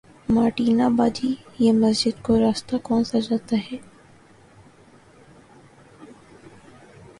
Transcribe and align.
Martina 0.29 0.87
باجی 0.89 1.33
یہ 1.59 1.71
مسجد 1.73 2.21
کو 2.23 2.39
راستہ 2.39 2.75
کونسا 2.83 3.19
جاتا 3.19 3.57
ہے 3.65 3.77